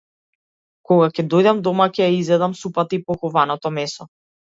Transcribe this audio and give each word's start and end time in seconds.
Кога 0.91 1.09
ќе 1.17 1.25
дојдам 1.33 1.61
дома, 1.67 1.87
ќе 1.97 2.03
ја 2.03 2.07
изедам 2.21 2.55
супата 2.61 2.99
и 2.99 2.99
похувано- 3.11 3.59
то 3.67 3.73
месо. 3.77 4.09